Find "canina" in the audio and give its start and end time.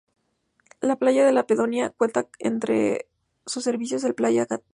4.47-4.65